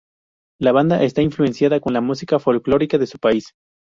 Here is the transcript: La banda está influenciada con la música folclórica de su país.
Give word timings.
La 0.59 0.71
banda 0.71 1.03
está 1.03 1.21
influenciada 1.21 1.79
con 1.79 1.93
la 1.93 2.01
música 2.01 2.39
folclórica 2.39 2.97
de 2.97 3.05
su 3.05 3.19
país. 3.19 3.53